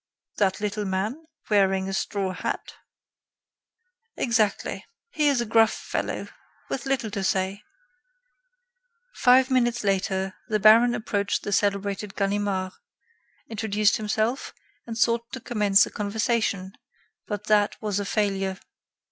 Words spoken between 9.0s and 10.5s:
Five minutes later,